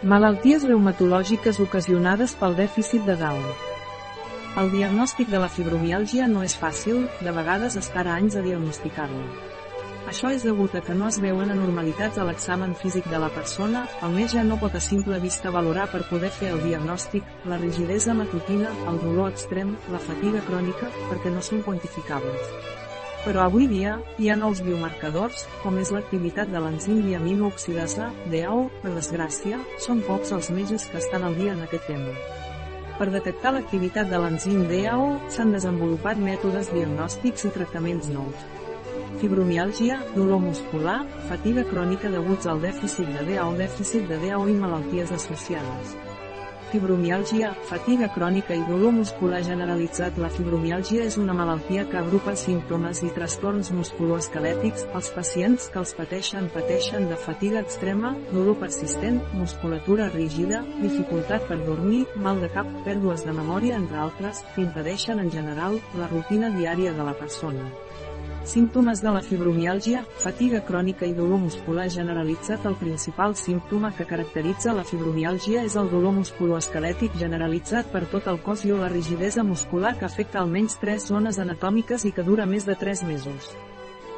[0.00, 3.42] Malalties reumatològiques ocasionades pel dèficit de Down.
[4.56, 9.26] El diagnòstic de la fibromiàlgia no és fàcil, de vegades estarà anys a diagnosticar-la.
[10.08, 13.84] Això és degut a que no es veuen anormalitats a l'examen físic de la persona,
[14.00, 18.16] el metge no pot a simple vista valorar per poder fer el diagnòstic, la rigidesa
[18.16, 22.88] matutina, el dolor extrem, la fatiga crònica, perquè no són quantificables.
[23.20, 28.94] Però avui dia, hi ha nous biomarcadors, com és l'activitat de l'enzim diaminoxidasa, DAO, per
[28.94, 32.14] desgràcia, són pocs els metges que estan al dia en aquest tema.
[32.96, 38.46] Per detectar l'activitat de l'enzim DAO, s'han desenvolupat mètodes diagnòstics i tractaments nous.
[39.20, 45.12] Fibromiàlgia, dolor muscular, fatiga crònica deguts al dèficit de DAO, dèficit de DAO i malalties
[45.12, 45.92] associades.
[46.70, 53.00] Fibromiàlgia, fatiga crònica i dolor muscular generalitzat La fibromiàlgia és una malaltia que agrupa símptomes
[53.02, 54.86] i trastorns musculoesquelètics.
[54.94, 61.58] Els pacients que els pateixen pateixen de fatiga extrema, dolor persistent, musculatura rígida, dificultat per
[61.66, 66.54] dormir, mal de cap, pèrdues de memòria entre altres, que impedeixen en general la rutina
[66.54, 67.66] diària de la persona.
[68.44, 74.72] Símptomes de la fibromiàlgia, fatiga crònica i dolor muscular generalitzat El principal símptoma que caracteritza
[74.72, 79.44] la fibromiàlgia és el dolor musculoesquelètic generalitzat per tot el cos i o la rigidesa
[79.44, 83.52] muscular que afecta almenys tres zones anatòmiques i que dura més de 3 mesos.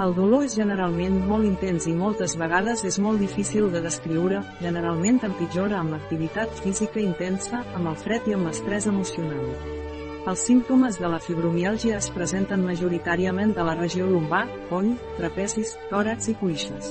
[0.00, 5.20] El dolor és generalment molt intens i moltes vegades és molt difícil de descriure, generalment
[5.28, 9.44] empitjora amb l'activitat física intensa, amb el fred i amb l'estrès emocional.
[10.26, 14.88] Els símptomes de la fibromiàlgia es presenten majoritàriament a la regió lumbar, coll,
[15.20, 16.88] trapecis, tòrax i cuixes.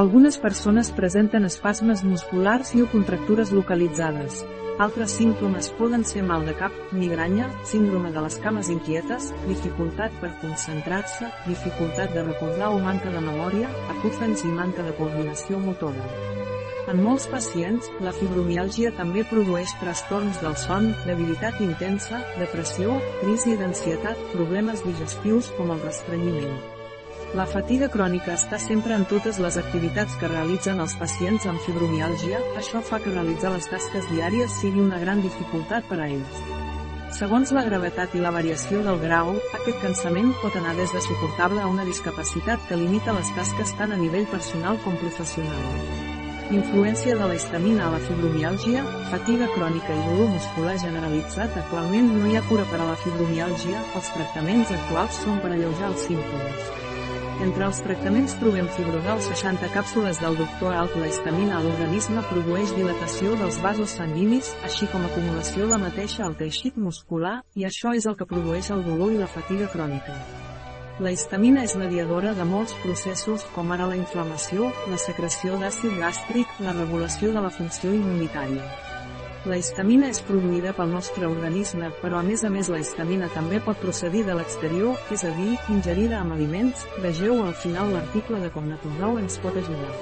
[0.00, 4.40] Algunes persones presenten espasmes musculars i o contractures localitzades.
[4.86, 10.32] Altres símptomes poden ser mal de cap, migranya, síndrome de les cames inquietes, dificultat per
[10.40, 13.68] concentrar-se, dificultat de recordar o manca de memòria,
[13.98, 16.08] acúfens i manca de coordinació motora.
[16.86, 24.20] En molts pacients, la fibromiàlgia també produeix trastorns del son, debilitat intensa, depressió, crisi d'ansietat,
[24.30, 26.54] problemes digestius com el restrenyiment.
[27.34, 32.38] La fatiga crònica està sempre en totes les activitats que realitzen els pacients amb fibromiàlgia,
[32.62, 36.40] això fa que realitzar les tasques diàries sigui una gran dificultat per a ells.
[37.18, 41.62] Segons la gravetat i la variació del grau, aquest cansament pot anar des de suportable
[41.64, 46.04] a una discapacitat que limita les tasques tant a nivell personal com professional.
[46.54, 52.28] Influència de la histamina a la fibromiàlgia, fatiga crònica i dolor muscular generalitzat Actualment no
[52.30, 56.70] hi ha cura per a la fibromiàlgia, els tractaments actuals són per alleujar els símptomes.
[57.42, 60.94] Entre els tractaments trobem fibrodal 60 càpsules del doctor Alt.
[61.02, 66.38] La histamina a l'organisme produeix dilatació dels vasos sanguinis, així com acumulació de mateixa al
[66.38, 70.14] teixit muscular, i això és el que produeix el dolor i la fatiga crònica.
[70.96, 76.54] La histamina és mediadora de molts processos com ara la inflamació, la secreció d'àcid gàstric,
[76.64, 78.64] la regulació de la funció immunitària.
[79.44, 83.60] La histamina és produïda pel nostre organisme, però a més a més la histamina també
[83.60, 88.48] pot procedir de l'exterior, és a dir, ingerida amb aliments, vegeu al final l'article de
[88.56, 89.92] com natural ens pot ajudar.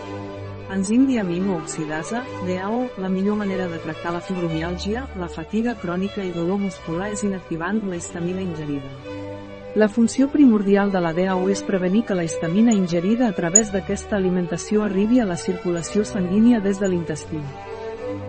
[0.79, 6.63] Enzim diamino-oxidasa, DAO, la millor manera de tractar la fibromiàlgia, la fatiga crònica i dolor
[6.63, 9.24] muscular és inactivant la histamina ingerida.
[9.75, 14.15] La funció primordial de la DAO és prevenir que la histamina ingerida a través d'aquesta
[14.15, 17.41] alimentació arribi a la circulació sanguínia des de l'intestí.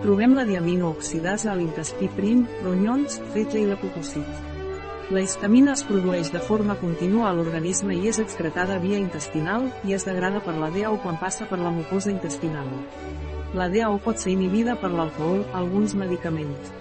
[0.02, 4.26] Trobem la diaminooxidasa a l'intestí prim, ronyons, fetge i l'apopòsit.
[5.14, 9.94] La histamina es produeix de forma contínua a l'organisme i és excretada via intestinal, i
[9.94, 12.66] es degrada per la DAO quan passa per la mucosa intestinal.
[13.54, 16.74] La DAO pot ser inhibida per l'alcohol, alguns medicaments.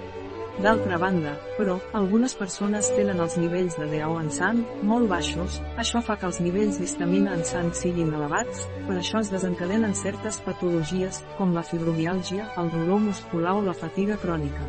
[0.63, 5.99] D'altra banda, però, algunes persones tenen els nivells de DAO en sang molt baixos, això
[6.05, 11.19] fa que els nivells d'histamina en sang siguin elevats, per això es desencadenen certes patologies,
[11.35, 14.63] com la fibromiàlgia, el dolor muscular o la fatiga crònica.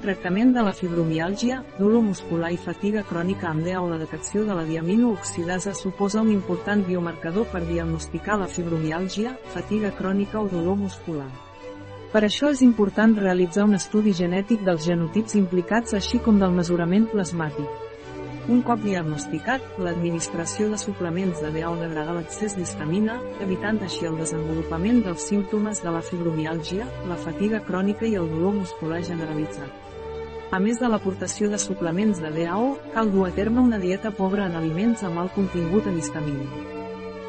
[0.00, 4.64] Tractament de la fibromiàlgia, dolor muscular i fatiga crònica amb DAO La detecció de la
[4.68, 11.28] diaminooxidasa suposa un important biomarcador per diagnosticar la fibromiàlgia, fatiga crònica o dolor muscular.
[12.14, 17.08] Per això és important realitzar un estudi genètic dels genotips implicats així com del mesurament
[17.10, 17.66] plasmàtic.
[18.54, 25.02] Un cop diagnosticat, l'administració de suplements de DAO degrada l'excés d'histamina, evitant així el desenvolupament
[25.08, 29.74] dels símptomes de la fibromiàlgia, la fatiga crònica i el dolor muscular generalitzat.
[30.54, 34.46] A més de l'aportació de suplements de DAO, cal dur a terme una dieta pobra
[34.46, 36.46] en aliments amb alt contingut en histamina.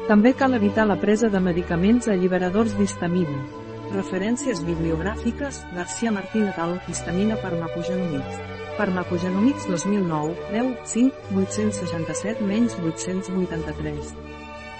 [0.06, 6.80] També cal evitar la presa de medicaments alliberadors d'histamina, Referències bibliogràfiques, García Martín et al.
[6.88, 8.40] Histamina Farmacogenomics.
[8.76, 14.12] Farmacogenomics 2009, 10, 5, 867 menys 883.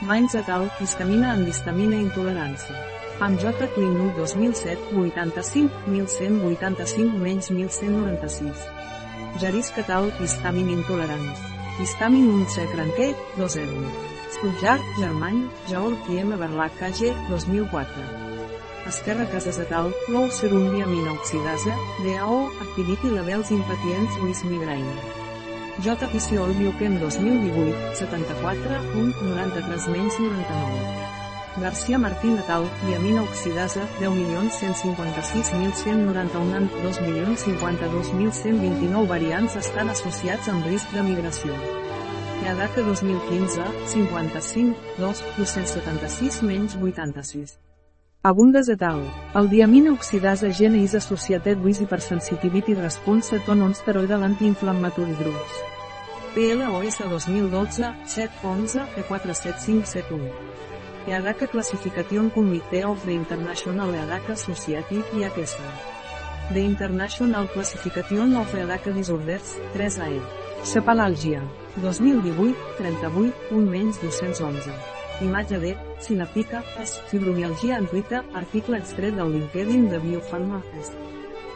[0.03, 0.67] Mainz et al.
[0.81, 2.75] Histamina en histamina intolerància.
[3.21, 3.71] Amb J.
[3.75, 8.67] Clinu 2007, 85, 1185 menys 1196.
[9.41, 11.41] Jaris Catal, histamin intolerants.
[11.79, 13.87] Histamin 11 Cranquet, 20.
[14.37, 18.36] Stuttgart, Germany, Jaol Kiem Berlac KG, 2004.
[18.87, 24.87] Esquerra Casas et al, Low Serum Diamina Oxidasa, DAO, Activity Levels Impatients with Migraine.
[25.83, 26.07] J.
[26.09, 31.07] Piciol Bioquem 2018, 74, 93 menys 99.
[31.61, 41.55] Garcia Martín Natal, diamina oxidasa, 10.156.191 2.052.129 variants estan associats amb risc de migració.
[42.45, 47.66] Yadaka 2015, 55, 2, 276 menys 86.
[48.27, 49.05] Abundes et al.
[49.39, 55.55] El diamina oxidasa gene is associated with hypersensitivity response to non-steroidal anti-inflammatory drugs.
[56.35, 60.33] PLOS 2012, 711, E47571.
[61.07, 65.55] EADACA Classification Committee of the International EADACA Society, IAQS.
[66.53, 70.21] The International Classification of EADACA Disorders, 3AE.
[70.65, 71.43] Cepalàlgia.
[71.81, 74.96] 2018, 38, 1 menys 211.
[75.21, 80.93] Imatge de, Sinapica, es, fibromialgia en Twitter, article extret del LinkedIn de Biofarma, es.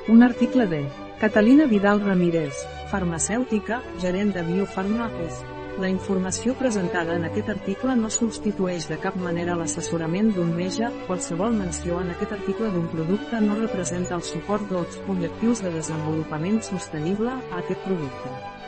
[0.08, 0.88] Un article de,
[1.20, 2.54] Catalina Vidal Ramírez,
[2.90, 5.42] farmacèutica, gerent de Biofarma, es.
[5.80, 11.56] La informació presentada en aquest article no substitueix de cap manera l'assessorament d'un metge, qualsevol
[11.56, 17.36] menció en aquest article d'un producte no representa el suport dels objectius de desenvolupament sostenible
[17.36, 18.59] a aquest producte.